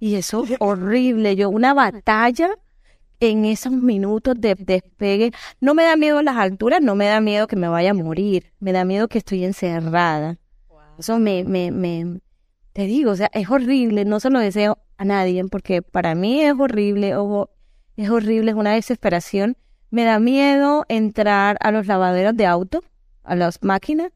[0.00, 1.36] Y eso es horrible.
[1.36, 2.56] Yo, una batalla
[3.20, 5.32] en esos minutos de despegue.
[5.60, 8.54] No me da miedo las alturas, no me da miedo que me vaya a morir.
[8.58, 10.38] Me da miedo que estoy encerrada.
[10.98, 12.20] Eso me, me, me,
[12.72, 14.06] te digo, o sea, es horrible.
[14.06, 17.16] No se lo deseo a nadie porque para mí es horrible.
[17.16, 17.50] Ojo,
[17.98, 19.58] es horrible, es una desesperación.
[19.90, 22.82] Me da miedo entrar a los lavaderos de auto
[23.24, 24.10] a las máquinas,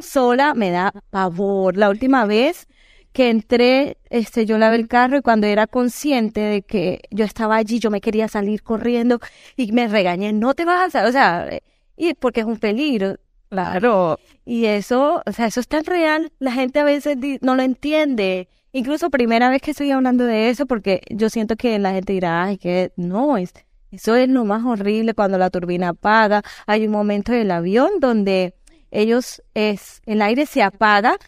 [0.00, 1.76] sola me da pavor.
[1.76, 2.68] La última vez
[3.12, 7.56] que entré, este, yo lavé el carro y cuando era consciente de que yo estaba
[7.56, 9.20] allí, yo me quería salir corriendo
[9.56, 11.48] y me regañé, no te vas a, o sea,
[11.96, 13.16] y porque es un peligro.
[13.48, 14.18] Claro.
[14.44, 18.48] Y eso, o sea, eso es tan real, la gente a veces no lo entiende.
[18.72, 22.44] Incluso primera vez que estoy hablando de eso, porque yo siento que la gente dirá,
[22.44, 23.54] ay, que no, es,
[23.90, 26.42] eso es lo más horrible cuando la turbina apaga.
[26.66, 28.54] Hay un momento del avión donde
[29.00, 31.18] ellos, es, el aire se apaga.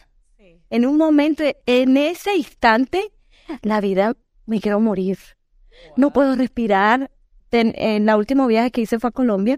[0.69, 3.11] En un momento, en ese instante,
[3.61, 5.17] la vida, me quiero morir.
[5.95, 7.11] No puedo respirar.
[7.51, 9.57] En, la último viaje que hice fue a Colombia.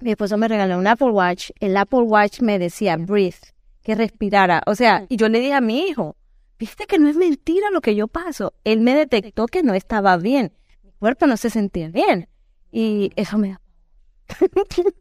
[0.00, 1.50] Mi esposo me regaló un Apple Watch.
[1.60, 4.62] El Apple Watch me decía, breathe, que respirara.
[4.66, 6.16] O sea, y yo le dije a mi hijo,
[6.58, 8.54] viste que no es mentira lo que yo paso.
[8.64, 10.52] Él me detectó que no estaba bien
[10.98, 12.28] cuerpo no se sentía bien.
[12.72, 13.60] Y eso me da.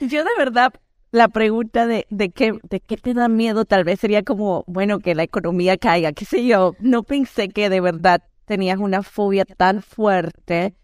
[0.00, 0.72] Yo de verdad,
[1.12, 5.00] la pregunta de, de, qué, de qué te da miedo tal vez sería como, bueno,
[5.00, 6.74] que la economía caiga, qué sé yo.
[6.80, 10.74] No pensé que de verdad tenías una fobia tan fuerte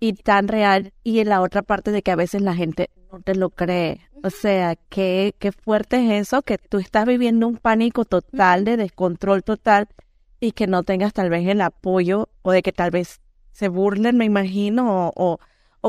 [0.00, 0.92] y tan real.
[1.04, 4.00] Y en la otra parte de que a veces la gente no te lo cree.
[4.24, 8.76] O sea, qué, qué fuerte es eso, que tú estás viviendo un pánico total, de
[8.76, 9.88] descontrol total
[10.40, 13.20] y que no tengas tal vez el apoyo o de que tal vez
[13.52, 15.12] se burlen, me imagino, o...
[15.16, 15.38] o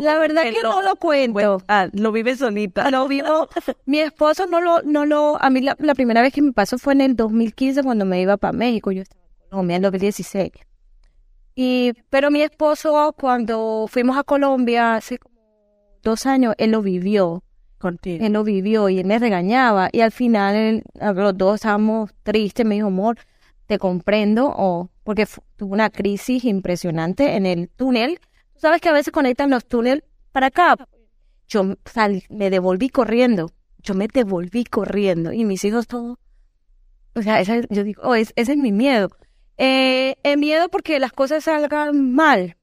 [0.02, 1.62] la verdad que, no lo cuento.
[1.68, 2.90] ah, lo vive solita.
[2.92, 3.48] Lo vivo.
[3.86, 6.94] Mi esposo no lo, no lo, a mí la, primera vez que me pasó fue
[6.94, 8.92] en el 2015 cuando me iba para México.
[8.92, 10.52] Yo estaba en Colombia en 2016.
[11.56, 15.36] Y, pero mi esposo cuando fuimos a Colombia hace como
[16.02, 17.44] dos años, él lo vivió.
[17.78, 18.26] Contigo.
[18.26, 19.90] Él lo vivió y él me regañaba.
[19.94, 22.66] Y al final los dos estábamos tristes.
[22.66, 23.18] Me dijo, amor,
[23.68, 24.54] te comprendo.
[24.54, 28.20] O porque tuvo una crisis impresionante en el túnel.
[28.60, 30.76] Sabes que a veces conectan los túneles para acá.
[31.48, 31.64] Yo
[32.30, 33.52] me devolví corriendo.
[33.80, 35.34] Yo me devolví corriendo.
[35.34, 36.18] Y mis hijos todos.
[37.16, 39.10] O sea, yo digo, oh, ese es mi miedo.
[39.58, 42.58] Eh, el miedo porque las cosas salgan mal.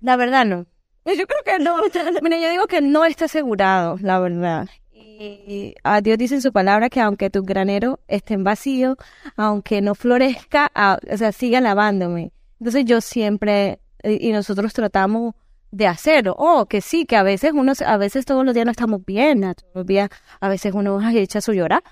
[0.00, 0.66] La verdad no.
[1.04, 1.76] Yo creo que no.
[2.22, 4.68] Mira, yo digo que no está asegurado, la verdad.
[4.92, 8.96] Y a Dios dice en su palabra que aunque tu granero esté en vacío,
[9.36, 10.70] aunque no florezca,
[11.10, 12.32] o sea, siga lavándome.
[12.58, 15.34] Entonces yo siempre, y nosotros tratamos
[15.70, 16.34] de hacerlo.
[16.38, 19.44] Oh, que sí, que a veces uno, a veces todos los días no estamos bien,
[19.44, 20.10] a todos los días,
[20.40, 21.82] a veces uno echa su llorar,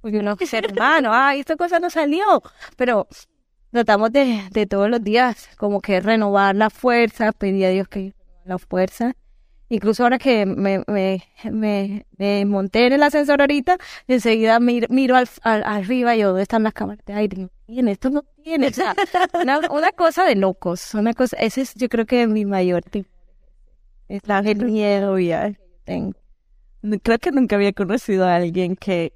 [0.00, 2.42] porque uno es hermano, ay, esta cosa no salió,
[2.76, 3.06] pero
[3.70, 8.14] tratamos de, de todos los días como que renovar la fuerza, pedir a Dios que
[8.44, 9.14] la fuerza
[9.68, 15.28] Incluso ahora que me, me, me, monté en el ascensor ahorita, enseguida miro, miro al,
[15.42, 17.48] arriba y yo, ¿dónde están las cámaras de aire?
[17.66, 18.68] tiene, esto no tiene.
[18.68, 18.94] O sea,
[19.70, 20.94] una, cosa de locos.
[20.94, 23.08] Una cosa, ese es yo creo que mi mayor tipo.
[24.08, 25.52] Es la miedo ya
[25.84, 26.14] tengo.
[27.02, 29.12] Creo que nunca había conocido a alguien que,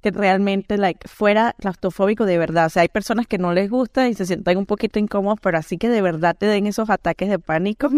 [0.00, 2.66] que realmente like, fuera claustrofóbico de verdad.
[2.66, 5.58] O sea, hay personas que no les gusta y se sienten un poquito incómodos, pero
[5.58, 7.88] así que de verdad te den esos ataques de pánico.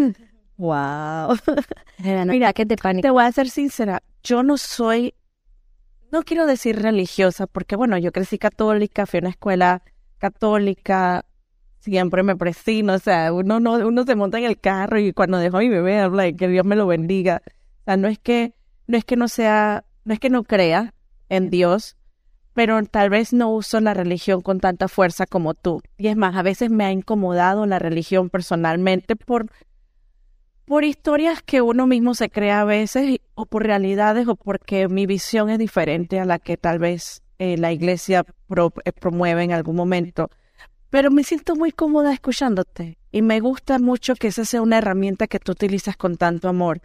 [0.59, 1.37] Wow.
[2.27, 3.03] Mira, que te pánico.
[3.03, 5.15] Te voy a ser sincera, yo no soy,
[6.11, 9.83] no quiero decir religiosa, porque bueno, yo crecí católica, fui a una escuela
[10.19, 11.25] católica,
[11.81, 15.39] siempre me presino, o sea, uno no, uno se monta en el carro y cuando
[15.39, 17.43] dejo a mi bebé habla que Dios me lo bendiga.
[17.47, 18.55] O sea, no es que,
[18.87, 20.95] no es que no sea, no es que no crea
[21.29, 21.97] en Dios,
[22.55, 25.83] pero tal vez no uso la religión con tanta fuerza como tú.
[25.99, 29.51] Y es más, a veces me ha incomodado la religión personalmente por
[30.67, 35.07] por historias que uno mismo se crea a veces o por realidades o porque mi
[35.07, 38.27] visión es diferente a la que tal vez eh, la iglesia
[38.85, 40.29] eh, promueve en algún momento.
[40.91, 45.29] Pero me siento muy cómoda escuchándote y me gusta mucho que esa sea una herramienta
[45.29, 46.81] que tú utilizas con tanto amor.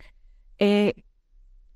[0.59, 0.93] Eh,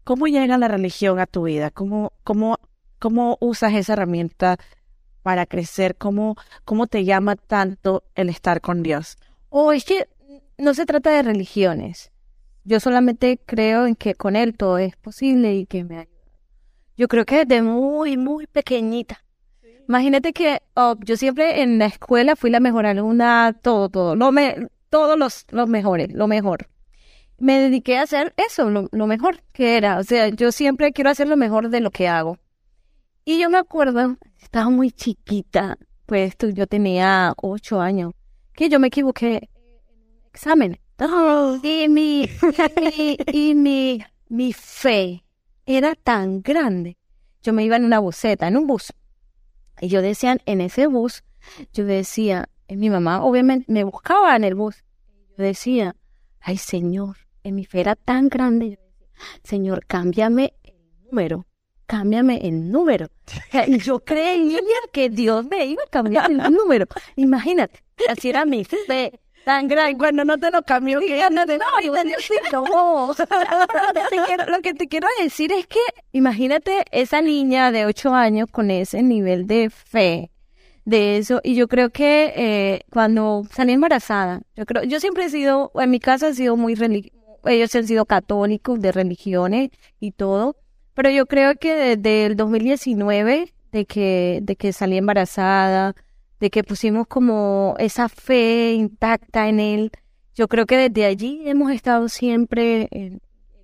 [0.04, 1.72] ¿Cómo llega la religión a tu vida?
[1.72, 2.60] ¿Cómo, cómo,
[3.00, 4.58] cómo usas esa herramienta
[5.24, 5.96] para crecer?
[5.96, 9.18] ¿Cómo, ¿Cómo te llama tanto el estar con Dios?
[9.50, 10.08] Oh, es que
[10.58, 12.12] no se trata de religiones.
[12.63, 16.12] Yo solamente creo en que con él todo es posible y que me ayuda.
[16.98, 19.24] Yo creo que desde muy, muy pequeñita.
[19.88, 24.32] Imagínate que oh, yo siempre en la escuela fui la mejor alumna, todo, todo, lo
[24.32, 26.70] me, todos los, los mejores, lo mejor.
[27.38, 30.00] Me dediqué a hacer eso, lo, lo mejor que era.
[30.00, 32.39] O sea, yo siempre quiero hacer lo mejor de lo que hago.
[33.26, 38.13] Y yo me acuerdo, estaba muy chiquita, pues yo tenía ocho años,
[38.54, 39.50] que yo me equivoqué
[40.36, 40.78] examen.
[41.63, 42.30] y mi,
[43.32, 45.24] y, mi, mi fe
[45.65, 46.98] era tan grande.
[47.41, 48.93] Yo me iba en una buseta, en un bus.
[49.80, 51.24] Y yo decía, en ese bus,
[51.74, 54.84] yo decía, en mi mamá obviamente me buscaba en el bus.
[55.38, 55.95] Yo decía,
[56.39, 58.80] ay Señor, en mi fe era tan grande.
[59.43, 61.45] Señor, cámbiame el número,
[61.86, 63.08] cámbiame el número.
[63.67, 64.60] Y yo creía
[64.91, 66.88] que Dios me iba a cambiar el número.
[67.15, 69.97] Imagínate, así era mi fe tan grande.
[69.97, 71.65] Cuando no te lo cambió, que ya no te no.
[74.47, 75.79] Lo que te quiero decir es que
[76.12, 80.31] imagínate esa niña de ocho años con ese nivel de fe
[80.84, 85.29] de eso y yo creo que eh, cuando salí embarazada yo creo yo siempre he
[85.29, 86.75] sido en mi casa he sido muy
[87.45, 90.58] ellos han sido católicos de religiones y todo
[90.93, 95.95] pero yo creo que desde el 2019 de que de que salí embarazada
[96.39, 99.91] de que pusimos como esa fe intacta en él.
[100.36, 103.19] Yo creo que desde allí hemos estado siempre eh,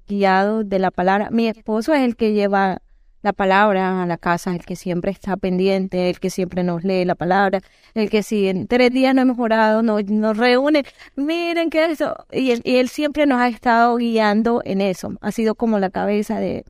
[0.08, 1.30] guiados de la palabra.
[1.32, 2.82] Mi esposo es el que lleva
[3.22, 7.06] la palabra a la casa, el que siempre está pendiente, el que siempre nos lee
[7.06, 7.62] la palabra,
[7.94, 11.92] el que si en tres días no hemos orado, nos, nos reúne, miren qué es
[11.92, 15.78] eso, y él, y él siempre nos ha estado guiando en eso, ha sido como
[15.80, 16.66] la cabeza de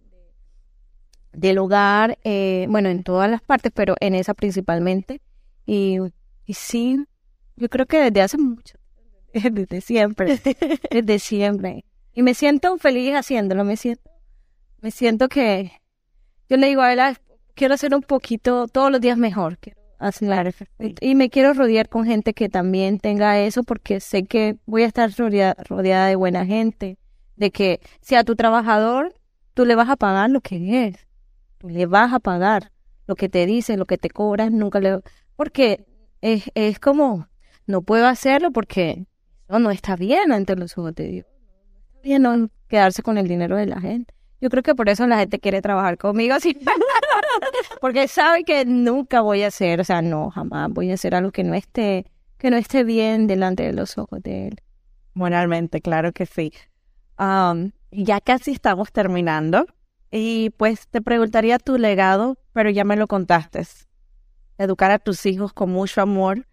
[1.34, 5.22] del hogar, eh, bueno, en todas las partes, pero en esa principalmente,
[5.66, 5.98] y,
[6.46, 7.06] y sí,
[7.56, 8.78] yo creo que desde hace mucho,
[9.34, 10.40] desde siempre,
[10.90, 14.10] desde siempre, y me siento feliz haciéndolo, me siento,
[14.82, 15.72] me siento que
[16.50, 17.00] yo le digo a él,
[17.54, 19.58] quiero hacer un poquito todos los días mejor.
[19.60, 24.58] Quiero hacer, y me quiero rodear con gente que también tenga eso porque sé que
[24.66, 26.98] voy a estar rodeada, de buena gente.
[27.38, 29.14] De que si a tu trabajador
[29.54, 31.08] tú le vas a pagar lo que es.
[31.58, 32.72] Tú le vas a pagar
[33.08, 35.00] lo que te dice, lo que te cobras, nunca le...
[35.42, 35.88] Porque
[36.22, 37.28] es, es como,
[37.66, 39.08] no puedo hacerlo porque
[39.50, 41.26] no, no está bien ante los ojos de Dios.
[42.04, 44.14] Bien no quedarse con el dinero de la gente.
[44.40, 46.56] Yo creo que por eso la gente quiere trabajar conmigo, así,
[47.82, 51.32] porque sabe que nunca voy a hacer, o sea, no, jamás voy a hacer algo
[51.32, 52.06] que no esté,
[52.38, 54.62] que no esté bien delante de los ojos de él.
[55.16, 56.54] Moralmente, claro que sí.
[57.18, 59.66] Um, ya casi estamos terminando
[60.12, 63.66] y pues te preguntaría tu legado, pero ya me lo contaste.
[64.58, 66.48] Educar a tus hijos con mucho amor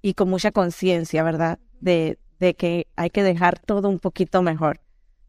[0.00, 1.58] y con mucha conciencia, ¿verdad?
[1.80, 4.80] De, de que hay que dejar todo un poquito mejor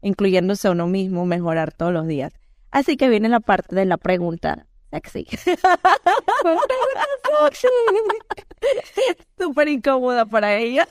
[0.04, 2.32] incluyéndose a uno mismo, mejorar todos los días.
[2.70, 5.26] Así que viene la parte de la pregunta sexy.
[9.38, 10.86] Súper incómoda para ella.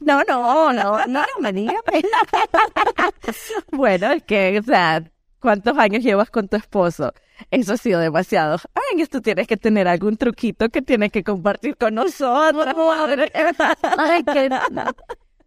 [0.00, 1.82] No, no, no, no, me digas.
[3.72, 5.04] bueno, es que, o sea,
[5.40, 7.12] ¿cuántos años llevas con tu esposo?
[7.50, 8.58] Eso ha sido demasiado.
[8.74, 12.66] Ay, tú tienes que tener algún truquito que tienes que compartir con nosotros.
[13.98, 14.50] Ay, qué...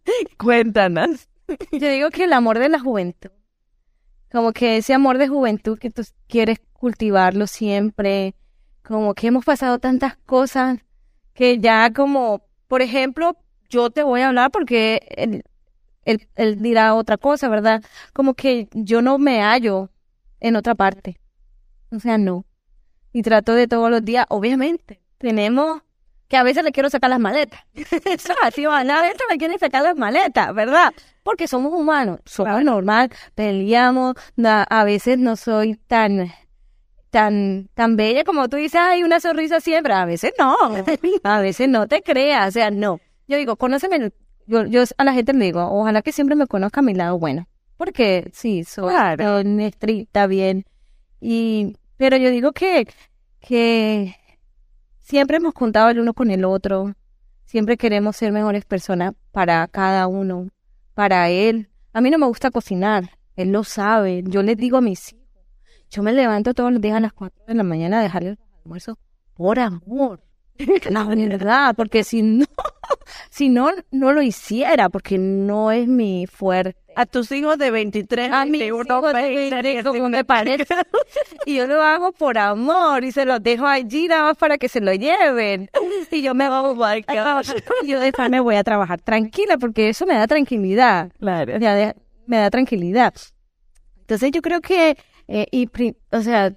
[0.37, 1.29] Cuéntanos.
[1.71, 3.31] Yo digo que el amor de la juventud,
[4.31, 8.35] como que ese amor de juventud que tú quieres cultivarlo siempre,
[8.81, 10.79] como que hemos pasado tantas cosas
[11.33, 13.37] que ya como, por ejemplo,
[13.69, 15.01] yo te voy a hablar porque
[16.05, 17.83] él, él, dirá otra cosa, ¿verdad?
[18.13, 19.89] Como que yo no me hallo
[20.39, 21.19] en otra parte.
[21.91, 22.45] O sea, no.
[23.11, 25.81] Y trato de todos los días, obviamente, tenemos
[26.27, 27.59] que a veces le quiero sacar las maletas.
[28.43, 30.91] Así van, a veces me quieren sacar las maletas, ¿verdad?
[31.21, 36.31] Porque somos humanos, somos normal, peleamos, a veces no soy tan
[37.11, 40.57] tan tan bella como tú dices, hay una sonrisa siempre, a veces no,
[41.23, 42.99] a veces no te creas, o sea, no.
[43.27, 44.11] Yo digo, conóceme,
[44.47, 47.19] yo, yo a la gente le digo, ojalá que siempre me conozca a mi lado
[47.19, 49.39] bueno, porque sí, soy claro.
[49.39, 50.65] estricta, bien,
[51.19, 52.87] y, pero yo digo que,
[53.39, 54.15] que
[54.99, 56.93] siempre hemos contado el uno con el otro,
[57.45, 60.49] siempre queremos ser mejores personas para cada uno,
[60.93, 61.69] para él.
[61.93, 65.23] A mí no me gusta cocinar, él lo sabe, yo le digo a mis hijos,
[65.89, 68.39] yo me levanto todos los días a las 4 de la mañana a dejarle el
[68.63, 68.97] almuerzo
[69.35, 70.21] por amor.
[70.89, 72.45] La verdad, porque si no,
[73.29, 76.77] si no, no lo hiciera, porque no es mi fuerte.
[76.95, 80.65] A tus hijos de 23, a mis hijos de me parece.
[81.45, 84.69] Y yo lo hago por amor y se los dejo allí nada más para que
[84.69, 85.69] se lo lleven.
[86.11, 86.75] Y yo me oh
[87.83, 91.11] yo después me voy a trabajar tranquila porque eso me da tranquilidad.
[91.19, 91.53] Claro.
[92.27, 93.13] me da tranquilidad.
[94.01, 94.95] Entonces yo creo que,
[95.27, 95.67] eh, y,
[96.11, 96.53] o sea,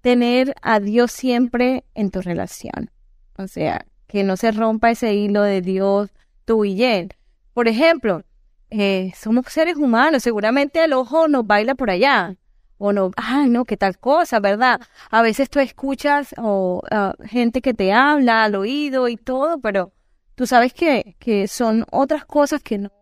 [0.00, 2.90] tener a Dios siempre en tu relación.
[3.36, 6.10] O sea, que no se rompa ese hilo de Dios,
[6.44, 7.14] tú y él.
[7.52, 8.22] Por ejemplo,
[8.70, 12.36] eh, somos seres humanos, seguramente el ojo nos baila por allá.
[12.78, 14.80] O no, ay, no, qué tal cosa, ¿verdad?
[15.10, 16.82] A veces tú escuchas o
[17.24, 19.92] gente que te habla al oído y todo, pero
[20.34, 22.92] tú sabes que, que son otras cosas que no,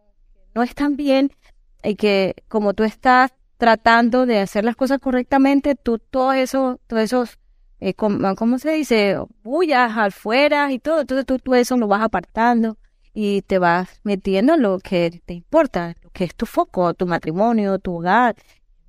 [0.55, 1.33] no están bien
[1.83, 7.03] y que como tú estás tratando de hacer las cosas correctamente, tú todo eso, todos
[7.03, 7.39] esos
[7.81, 9.19] eh, ¿cómo se dice?
[9.43, 11.01] Bullas afuera y todo.
[11.01, 12.79] Entonces tú, tú eso lo vas apartando
[13.13, 17.07] y te vas metiendo en lo que te importa, lo que es tu foco, tu
[17.07, 18.37] matrimonio, tu hogar.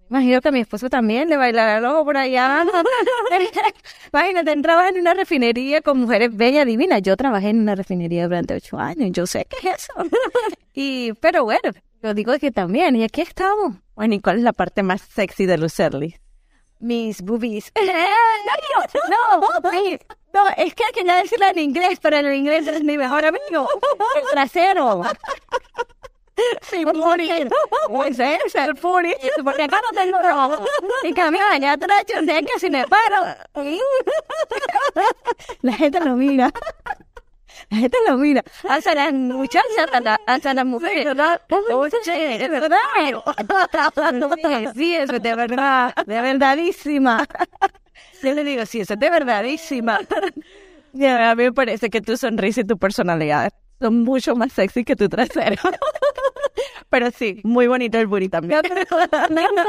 [0.09, 2.63] Imagino que a mi esposo también le bailará el ojo por allá.
[4.13, 7.01] Imagínate, trabaja en una refinería con mujeres bellas, divinas.
[7.01, 9.09] Yo trabajé en una refinería durante ocho años.
[9.11, 9.93] Yo sé qué es eso.
[10.73, 11.71] y, pero bueno,
[12.05, 12.95] yo digo que también.
[12.95, 13.77] Y aquí estamos.
[13.95, 16.15] Bueno, ¿y cuál es la parte más sexy de Lucerly?
[16.79, 17.71] Mis boobies.
[19.09, 19.71] no, no,
[20.33, 23.67] no, es que quería decirlo en inglés, pero en inglés es mi mejor amigo.
[24.17, 25.01] El trasero.
[26.69, 27.49] Sí, morir.
[27.87, 29.15] Pues es el puri.
[29.43, 30.65] Porque acá no tengo rojo.
[31.03, 33.25] Y cambio allá atrás yo sé que si me paro.
[35.61, 36.51] La gente lo mira.
[37.69, 38.43] La gente lo mira.
[38.67, 39.89] Hasta las muchachas,
[40.25, 41.05] hasta las mujeres.
[41.05, 41.41] ¿verdad?
[41.49, 42.77] Es verdad.
[44.75, 45.93] Sí, eso es de verdad.
[46.05, 47.25] De verdadísima.
[48.21, 49.99] Yo le digo, sí, eso es de verdadísima.
[50.93, 54.83] Ya, a mí me parece que tu sonrisa y tu personalidad son mucho más sexy
[54.83, 55.61] que tu trasero.
[56.89, 58.61] Pero sí, muy bonito el booty también.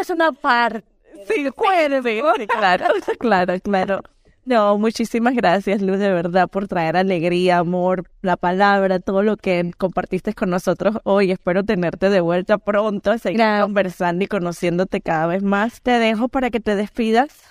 [0.01, 0.85] es una parte.
[1.29, 2.87] Sí, puede, sí, claro,
[3.19, 4.03] claro, claro.
[4.47, 9.73] No, muchísimas gracias, Luz, de verdad, por traer alegría, amor, la palabra, todo lo que
[9.77, 11.33] compartiste con nosotros hoy.
[11.33, 15.83] Espero tenerte de vuelta pronto, seguir conversando y conociéndote cada vez más.
[15.83, 17.43] Te dejo para que te despidas.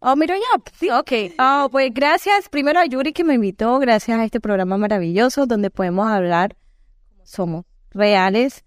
[0.00, 0.62] Oh, mira ya.
[0.78, 1.12] Sí, ok.
[1.38, 5.70] Oh, pues gracias primero a Yuri que me invitó, gracias a este programa maravilloso donde
[5.70, 6.54] podemos hablar
[7.08, 8.62] como somos, reales,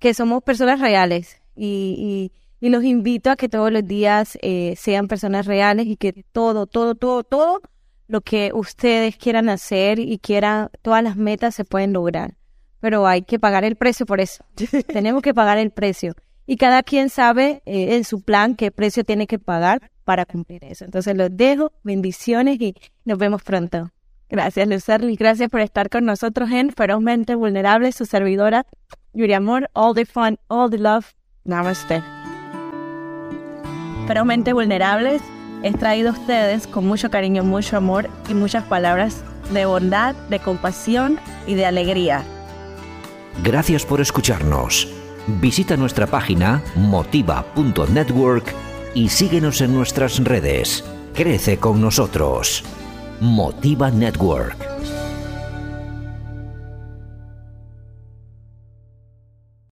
[0.00, 1.40] que somos personas reales.
[1.54, 5.96] Y, y, y los invito a que todos los días eh, sean personas reales y
[5.96, 7.60] que todo, todo, todo, todo
[8.06, 12.36] lo que ustedes quieran hacer y quieran, todas las metas se pueden lograr.
[12.78, 14.44] Pero hay que pagar el precio por eso.
[14.86, 16.14] Tenemos que pagar el precio.
[16.46, 20.64] Y cada quien sabe eh, en su plan qué precio tiene que pagar para cumplir
[20.64, 20.84] eso.
[20.84, 23.90] Entonces los dejo, bendiciones y nos vemos pronto.
[24.28, 25.16] Gracias, Lucerly.
[25.16, 28.66] Gracias por estar con nosotros en Ferozmente Vulnerable, su servidora,
[29.14, 29.68] Yuri Amor.
[29.72, 31.06] All the fun, all the love.
[31.44, 32.21] Namaste.
[34.06, 35.22] Ferozmente Vulnerables
[35.62, 39.22] es traído a ustedes con mucho cariño, mucho amor y muchas palabras
[39.52, 42.24] de bondad, de compasión y de alegría.
[43.42, 44.88] Gracias por escucharnos.
[45.40, 48.52] Visita nuestra página motiva.network
[48.94, 50.84] y síguenos en nuestras redes.
[51.14, 52.64] Crece con nosotros.
[53.20, 54.56] Motiva Network.